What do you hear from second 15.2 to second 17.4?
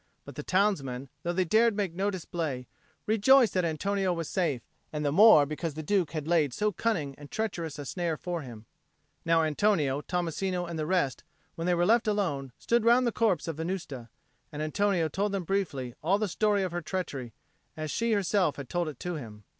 them briefly all the story of her treachery